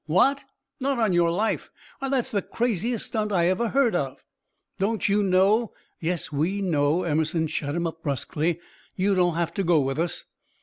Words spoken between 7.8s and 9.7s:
up, brusquely. "You don't have to